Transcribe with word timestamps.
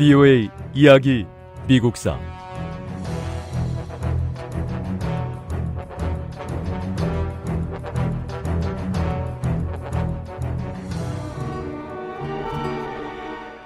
VOA 0.00 0.48
이야기 0.72 1.26
미국사 1.68 2.18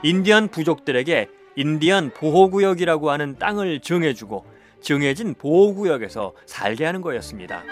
인디언 0.02 0.48
부족들에게 0.48 1.29
인디언 1.55 2.11
보호구역이라고 2.11 3.12
하는 3.12 3.39
땅을 3.39 3.79
정해주고 3.79 4.45
정해진 4.80 5.35
보호구역에서 5.35 6.32
살게 6.46 6.85
하는 6.85 7.01
거였습니다. 7.01 7.62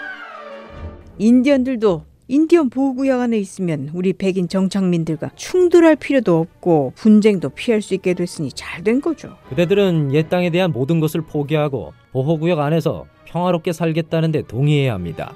인디언들도 1.17 2.12
인디언 2.27 2.69
보호구역 2.69 3.19
안에 3.19 3.37
있으면 3.37 3.89
우리 3.93 4.13
백인 4.13 4.47
정착민들과 4.47 5.31
충돌할 5.35 5.97
필요도 5.97 6.39
없고 6.39 6.93
분쟁도 6.95 7.49
피할 7.49 7.81
수 7.81 7.93
있게 7.93 8.13
됐으니 8.13 8.51
잘 8.51 8.83
된 8.83 9.01
거죠. 9.01 9.37
그대들은 9.49 10.13
옛 10.13 10.29
땅에 10.29 10.49
대한 10.49 10.71
모든 10.71 10.99
것을 10.99 11.21
포기하고 11.21 11.93
보호구역 12.11 12.59
안에서 12.59 13.05
평화롭게 13.25 13.71
살겠다는데 13.71 14.43
동의해야 14.47 14.93
합니다. 14.93 15.33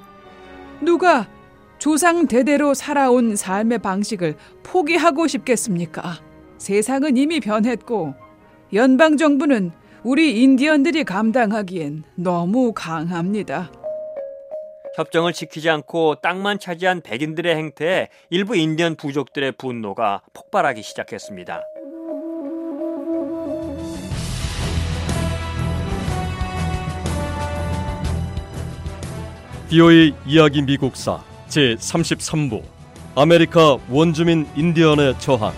누가 0.80 1.26
조상 1.78 2.26
대대로 2.26 2.74
살아온 2.74 3.36
삶의 3.36 3.78
방식을 3.78 4.34
포기하고 4.62 5.26
싶겠습니까? 5.26 6.16
세상은 6.58 7.16
이미 7.16 7.40
변했고 7.40 8.14
연방 8.74 9.16
정부는 9.16 9.70
우리 10.02 10.42
인디언들이 10.42 11.04
감당하기엔 11.04 12.04
너무 12.16 12.72
강합니다. 12.74 13.70
협정을 14.98 15.32
지키지 15.32 15.70
않고 15.70 16.16
땅만 16.16 16.58
차지한 16.58 17.02
백인들의 17.02 17.54
행태에 17.54 18.08
일부 18.30 18.56
인디언 18.56 18.96
부족들의 18.96 19.52
분노가 19.52 20.22
폭발하기 20.34 20.82
시작했습니다. 20.82 21.62
VOA 29.70 30.14
이야기 30.26 30.62
미국사 30.62 31.22
제 31.46 31.76
33부 31.76 32.62
아메리카 33.14 33.78
원주민 33.88 34.48
인디언의 34.56 35.20
저항 35.20 35.52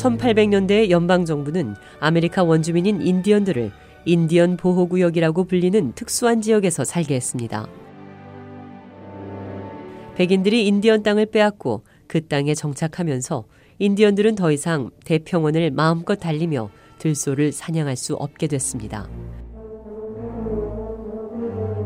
1800년대 0.00 0.88
연방 0.90 1.24
정부는 1.26 1.74
아메리카 1.98 2.42
원주민인 2.42 3.02
인디언들을 3.02 3.70
인디언 4.06 4.56
보호구역이라고 4.56 5.44
불리는 5.44 5.92
특수한 5.92 6.40
지역에서 6.40 6.84
살게 6.84 7.14
했습니다. 7.14 7.68
백인들이 10.16 10.66
인디언 10.66 11.02
땅을 11.02 11.26
빼앗고 11.26 11.84
그 12.06 12.26
땅에 12.26 12.54
정착하면서 12.54 13.44
인디언들은 13.78 14.34
더 14.36 14.50
이상 14.52 14.90
대평원을 15.04 15.70
마음껏 15.70 16.16
달리며 16.16 16.70
들소를 16.98 17.52
사냥할 17.52 17.96
수 17.96 18.14
없게 18.14 18.46
됐습니다. 18.46 19.08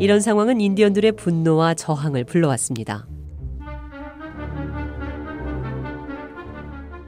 이런 0.00 0.20
상황은 0.20 0.60
인디언들의 0.60 1.12
분노와 1.12 1.74
저항을 1.74 2.24
불러왔습니다. 2.24 3.06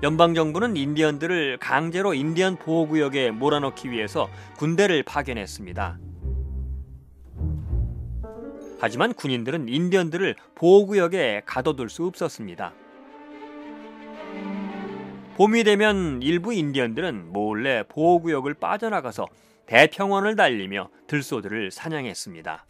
연방 0.03 0.35
정부는 0.35 0.77
인디언들을 0.77 1.59
강제로 1.59 2.13
인디언 2.13 2.57
보호 2.57 2.87
구역에 2.87 3.31
몰아넣기 3.31 3.91
위해서 3.91 4.29
군대를 4.59 5.03
파견했습니다. 5.03 5.99
하지만 8.79 9.15
군인들은 9.15 9.69
인디언들을 9.69 10.37
보호 10.55 10.87
구역에 10.87 11.43
가둬둘 11.47 11.89
수 11.89 12.05
없었습니다. 12.05 12.75
봄이 15.37 15.65
되면 15.65 16.23
일부 16.23 16.55
인디언들은 16.55 17.33
몰래 17.33 17.83
보호구역을 17.89 18.55
빠져나가서 18.55 19.27
대평원을 19.67 20.35
달리며 20.35 20.89
들소들을 21.07 21.71
사냥했습니다. 21.71 22.65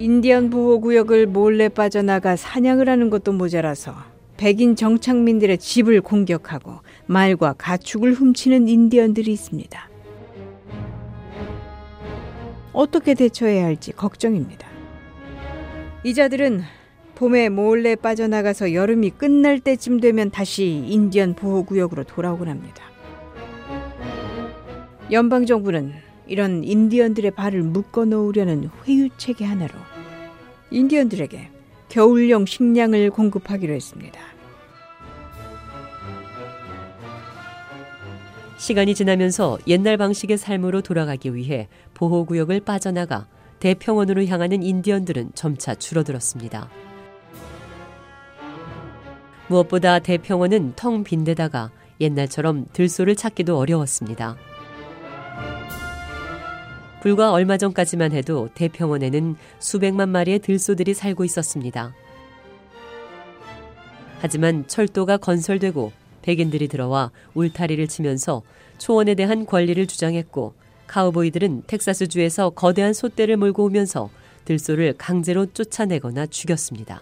인디언 0.00 0.48
보호구역을 0.48 1.26
몰래 1.26 1.68
빠져나가 1.68 2.34
사냥을 2.34 2.88
하는 2.88 3.10
것도 3.10 3.32
모자라서 3.32 3.94
백인 4.38 4.74
정착민들의 4.74 5.58
집을 5.58 6.00
공격하고 6.00 6.78
말과 7.04 7.52
가축을 7.52 8.14
훔치는 8.14 8.66
인디언들이 8.66 9.30
있습니다. 9.30 9.90
어떻게 12.72 13.12
대처해야 13.12 13.66
할지 13.66 13.92
걱정입니다. 13.92 14.66
이 16.02 16.14
자들은 16.14 16.62
봄에 17.14 17.50
몰래 17.50 17.94
빠져나가서 17.94 18.72
여름이 18.72 19.10
끝날 19.10 19.60
때쯤 19.60 20.00
되면 20.00 20.30
다시 20.30 20.82
인디언 20.88 21.34
보호구역으로 21.34 22.04
돌아오곤 22.04 22.48
합니다. 22.48 22.84
연방정부는 25.12 25.92
이런 26.30 26.62
인디언들의 26.62 27.32
발을 27.32 27.64
묶어 27.64 28.04
놓으려는 28.04 28.70
회유체계 28.86 29.44
하나로 29.44 29.74
인디언들에게 30.70 31.50
겨울용 31.88 32.46
식량을 32.46 33.10
공급하기로 33.10 33.74
했습니다. 33.74 34.20
시간이 38.58 38.94
지나면서 38.94 39.58
옛날 39.66 39.96
방식의 39.96 40.38
삶으로 40.38 40.82
돌아가기 40.82 41.34
위해 41.34 41.68
보호구역을 41.94 42.60
빠져나가 42.60 43.26
대평원으로 43.58 44.24
향하는 44.26 44.62
인디언들은 44.62 45.32
점차 45.34 45.74
줄어들었습니다. 45.74 46.70
무엇보다 49.48 49.98
대평원은 49.98 50.74
텅 50.76 51.02
빈 51.02 51.24
데다가 51.24 51.72
옛날처럼 52.00 52.66
들소를 52.72 53.16
찾기도 53.16 53.58
어려웠습니다. 53.58 54.36
불과 57.00 57.32
얼마 57.32 57.56
전까지만 57.56 58.12
해도 58.12 58.48
대평원에는 58.54 59.36
수백만 59.58 60.10
마리의 60.10 60.40
들소들이 60.40 60.94
살고 60.94 61.24
있었습니다. 61.24 61.94
하지만 64.20 64.66
철도가 64.66 65.16
건설되고 65.16 65.92
백인들이 66.22 66.68
들어와 66.68 67.10
울타리를 67.34 67.86
치면서 67.88 68.42
초원에 68.78 69.14
대한 69.14 69.46
권리를 69.46 69.86
주장했고 69.86 70.54
카우보이들은 70.86 71.62
텍사스주에서 71.66 72.50
거대한 72.50 72.92
솥대를 72.92 73.36
몰고 73.36 73.64
오면서 73.64 74.10
들소를 74.44 74.94
강제로 74.98 75.46
쫓아내거나 75.46 76.26
죽였습니다. 76.26 77.00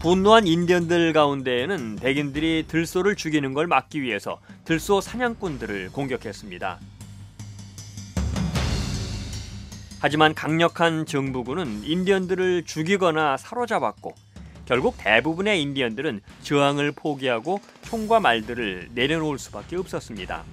분노한 0.00 0.46
인디언들 0.46 1.12
가운데에는 1.12 1.96
백인들이 1.96 2.66
들소를 2.68 3.16
죽이는 3.16 3.52
걸 3.52 3.66
막기 3.66 4.00
위해서 4.00 4.38
들소 4.64 5.00
사냥꾼들을 5.00 5.90
공격했습니다. 5.90 6.78
하지만 10.00 10.34
강력한 10.34 11.04
정부군은 11.04 11.82
인디언들을 11.82 12.62
죽이거나 12.64 13.36
사로잡았고 13.38 14.14
결국 14.66 14.94
대부분의 14.98 15.60
인디언들은 15.62 16.20
저항을 16.42 16.92
포기하고 16.92 17.60
총과 17.82 18.20
말들을 18.20 18.90
내려놓을 18.94 19.40
수밖에 19.40 19.74
없었습니다. 19.74 20.44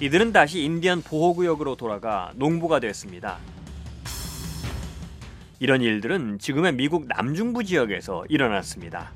이들은 0.00 0.32
다시 0.32 0.64
인디언 0.64 1.02
보호구역으로 1.02 1.76
돌아가 1.76 2.32
농부가 2.34 2.80
됐습니다. 2.80 3.38
이런 5.62 5.82
일들은 5.82 6.38
지금의 6.38 6.72
미국 6.72 7.06
남중부 7.06 7.64
지역에서 7.64 8.24
일어났습니다. 8.30 9.12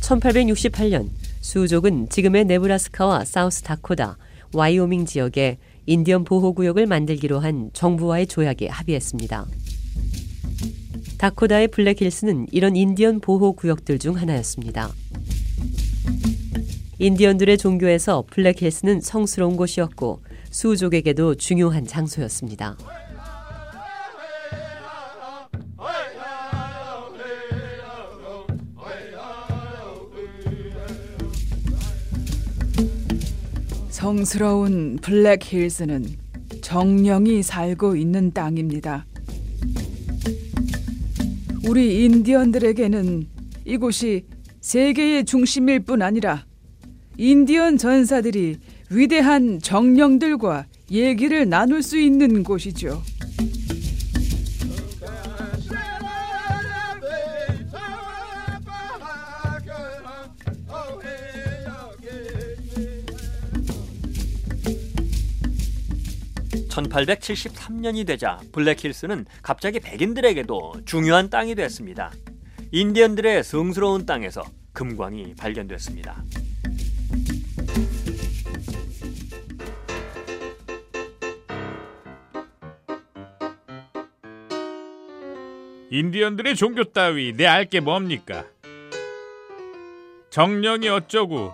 (1868년) 0.00 1.10
수족은 1.42 2.08
지금의 2.08 2.46
네브라스카와 2.46 3.26
사우스 3.26 3.62
다코다, 3.62 4.16
와이오밍 4.54 5.04
지역에 5.04 5.58
인디언 5.84 6.24
보호구역을 6.24 6.86
만들기로 6.86 7.40
한 7.40 7.68
정부와의 7.74 8.26
조약에 8.26 8.68
합의했습니다. 8.68 9.44
다코다의 11.18 11.68
블랙힐스는 11.68 12.46
이런 12.52 12.74
인디언 12.74 13.20
보호구역들 13.20 13.98
중 13.98 14.16
하나였습니다. 14.16 14.90
인디언들의 17.02 17.56
종교에서 17.56 18.24
블랙힐스는 18.30 19.00
성스러운 19.00 19.56
곳이었고 19.56 20.20
수족에게도 20.50 21.34
중요한 21.36 21.86
장소였습니다. 21.86 22.76
성스러운 33.88 34.98
블랙힐스는 35.00 36.04
정령이 36.60 37.42
살고 37.42 37.96
있는 37.96 38.30
땅입니다. 38.32 39.06
우리 41.66 42.04
인디언들에게는 42.04 43.26
이곳이 43.64 44.26
세계의 44.60 45.24
중심일 45.24 45.80
뿐 45.80 46.02
아니라 46.02 46.49
인디언 47.22 47.76
전사들이 47.76 48.56
위대한 48.88 49.60
정령들과 49.60 50.64
얘기를 50.90 51.46
나눌 51.46 51.82
수 51.82 51.98
있는 51.98 52.42
곳이죠. 52.42 53.02
(1873년이) 66.70 68.06
되자 68.06 68.40
블랙힐스는 68.52 69.26
갑자기 69.42 69.78
백인들에게도 69.78 70.86
중요한 70.86 71.28
땅이 71.28 71.54
됐습니다. 71.54 72.12
인디언들의 72.72 73.44
성스러운 73.44 74.06
땅에서 74.06 74.42
금광이 74.72 75.34
발견됐습니다. 75.34 76.24
인디언들의 85.90 86.54
종교 86.54 86.84
따위 86.84 87.32
내 87.36 87.46
알게 87.46 87.80
뭡니까? 87.80 88.44
정령이 90.30 90.88
어쩌고 90.88 91.52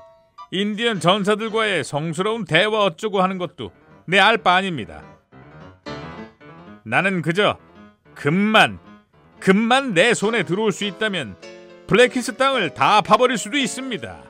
인디언 0.51 1.01
전사들과의 1.01 1.83
성스러운 1.85 2.45
대화 2.45 2.85
어쩌고 2.85 3.23
하는 3.23 3.39
것도 3.39 3.73
내 4.07 4.19
알 4.21 4.39
바 4.39 4.55
아닙니다. 4.55 5.03
나는 6.85 7.23
그저 7.23 7.59
금만 8.15 8.79
금만 9.41 9.95
내 9.95 10.15
손에 10.15 10.43
들어올 10.45 10.71
수 10.71 10.85
있다면 10.85 11.37
블랙히스 11.87 12.37
땅을 12.37 12.75
다 12.75 13.01
파버릴 13.01 13.39
수도 13.39 13.57
있습니다. 13.57 14.23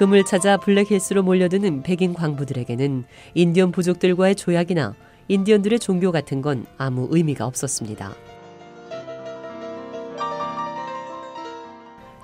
금을 0.00 0.24
찾아 0.24 0.56
블랙힐스로 0.56 1.22
몰려드는 1.22 1.82
백인 1.82 2.14
광부들에게는 2.14 3.04
인디언 3.34 3.70
부족들과의 3.70 4.34
조약이나 4.34 4.94
인디언들의 5.28 5.78
종교 5.78 6.10
같은 6.10 6.40
건 6.40 6.64
아무 6.78 7.06
의미가 7.10 7.44
없었습니다. 7.44 8.14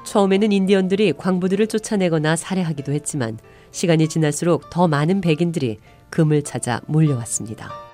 처음에는 0.06 0.52
인디언들이 0.52 1.12
광부들을 1.18 1.66
쫓아내거나 1.66 2.36
살해하기도 2.36 2.92
했지만 2.92 3.38
시간이 3.72 4.08
지날수록 4.08 4.70
더 4.70 4.88
많은 4.88 5.20
백인들이 5.20 5.78
금을 6.08 6.44
찾아 6.44 6.80
몰려왔습니다. 6.86 7.85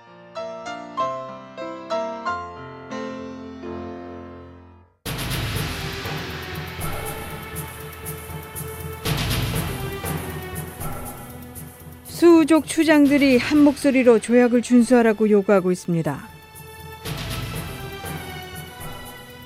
수족 12.22 12.68
추장들이 12.68 13.36
한 13.36 13.64
목소리로 13.64 14.20
조약을 14.20 14.62
준수하라고 14.62 15.28
요구하고 15.28 15.72
있습니다. 15.72 16.20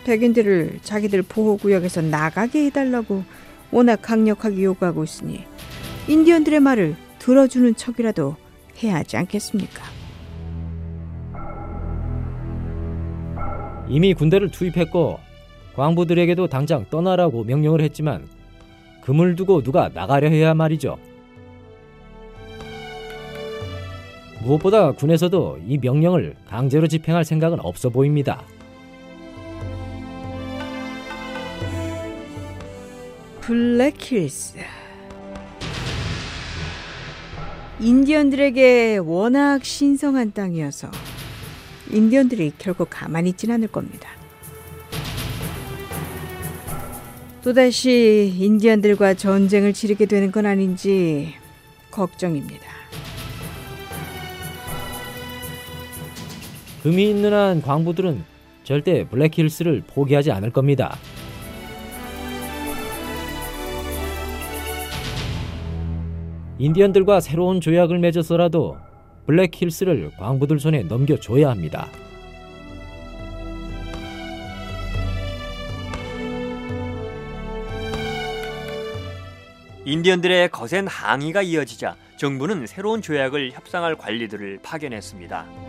백인들을 0.04 0.80
자기들 0.82 1.22
보호구역에서 1.22 2.02
나가게 2.02 2.66
해달라고 2.66 3.24
워낙 3.70 4.02
강력하게 4.02 4.62
요구하고 4.62 5.04
있으니 5.04 5.44
인디언들의 6.06 6.60
말을 6.60 6.96
들어주는 7.18 7.76
척이라도 7.76 8.36
해야 8.82 8.96
하지 8.96 9.16
않겠습니까? 9.16 9.82
이미 13.88 14.12
군대를 14.12 14.50
투입했고 14.50 15.18
광부들에게도 15.76 16.48
당장 16.48 16.84
떠나라고 16.90 17.44
명령을 17.44 17.80
했지만 17.80 18.28
금을 19.00 19.34
두고 19.34 19.62
누가 19.62 19.88
나가려 19.88 20.28
해야 20.28 20.52
말이죠. 20.52 20.98
무엇보다 24.46 24.92
군에서도 24.92 25.58
이 25.66 25.76
명령을 25.78 26.36
강제로 26.48 26.86
집행할 26.86 27.24
생각은 27.24 27.58
없어 27.60 27.90
보입니다. 27.90 28.42
블랙힐스 33.40 34.58
인디언들에게 37.80 38.98
워낙 38.98 39.64
신성한 39.64 40.32
땅이어서 40.32 40.90
인디언들이 41.90 42.52
결코 42.58 42.84
가만히 42.84 43.30
있진 43.30 43.50
않을 43.50 43.68
겁니다. 43.68 44.08
또다시 47.42 48.32
인디언들과 48.36 49.14
전쟁을 49.14 49.72
치르게 49.72 50.06
되는 50.06 50.32
건 50.32 50.46
아닌지 50.46 51.34
걱정입니다. 51.90 52.75
금이 56.86 57.10
있는 57.10 57.32
한 57.32 57.60
광부들은 57.62 58.22
절대 58.62 59.02
블랙힐스를 59.08 59.82
포기하지 59.88 60.30
않을 60.30 60.50
겁니다. 60.52 60.96
인디언들과 66.60 67.18
새로운 67.18 67.60
조약을 67.60 67.98
맺어서라도 67.98 68.76
블랙힐스를 69.26 70.12
광부들 70.16 70.60
손에 70.60 70.84
넘겨줘야 70.84 71.50
합니다. 71.50 71.88
인디언들의 79.84 80.50
거센 80.50 80.86
항의가 80.86 81.42
이어지자 81.42 81.96
정부는 82.16 82.68
새로운 82.68 83.02
조약을 83.02 83.50
협상할 83.50 83.96
관리들을 83.96 84.60
파견했습니다. 84.62 85.65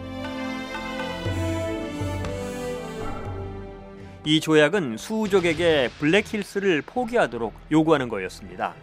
이 4.27 4.41
조약은 4.41 4.98
수족에게 4.98 5.89
블랙힐스를 6.00 6.81
포기하도록 6.81 7.53
요구하는 7.72 8.10
거였습니다. 8.10 8.75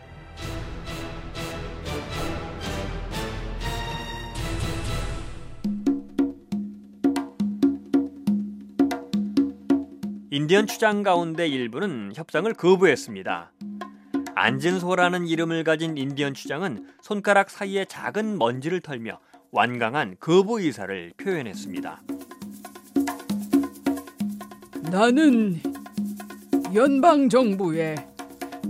인디언 10.30 10.66
추장 10.66 11.02
가운데 11.02 11.46
일부는 11.46 12.12
협상을 12.14 12.50
거부했습니다. 12.54 13.52
안진소라는 14.34 15.26
이름을 15.26 15.62
가진 15.62 15.98
인디언 15.98 16.32
추장은 16.32 16.86
손가락 17.02 17.50
사이에 17.50 17.84
작은 17.84 18.38
먼지를 18.38 18.80
털며 18.80 19.20
완강한 19.50 20.16
거부 20.18 20.62
의사를 20.62 21.12
표현했습니다. 21.18 22.00
나는 24.94 25.58
연방 26.72 27.28
정부에 27.28 27.96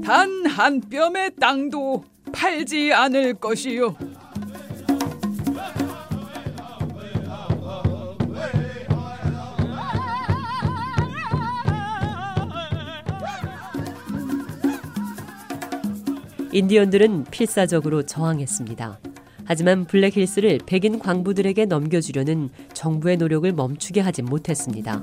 단 0.03 0.47
한 0.47 0.81
뼘의 0.81 1.33
땅도 1.39 2.03
팔지 2.33 2.95
않을 2.95 3.35
것이요. 3.35 3.95
인디언들은 16.53 17.25
필사적으로 17.25 18.05
저항했습니다. 18.05 18.99
하지만 19.45 19.85
블랙힐스를 19.85 20.61
백인 20.65 20.99
광부들에게 20.99 21.67
넘겨주려는 21.67 22.49
정부의 22.73 23.19
노력을 23.19 23.53
멈추게 23.53 24.01
하지 24.01 24.23
못했습니다. 24.23 25.03